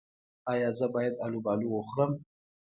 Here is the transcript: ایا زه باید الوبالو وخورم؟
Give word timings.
ایا 0.51 0.69
زه 0.77 0.85
باید 0.93 1.13
الوبالو 1.25 1.67
وخورم؟ 1.71 2.11